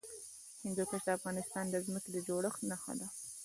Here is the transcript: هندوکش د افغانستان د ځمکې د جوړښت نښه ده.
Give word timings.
هندوکش 0.63 1.01
د 1.05 1.09
افغانستان 1.17 1.65
د 1.69 1.75
ځمکې 1.85 2.09
د 2.13 2.17
جوړښت 2.27 2.61
نښه 2.69 2.93
ده. 2.99 3.07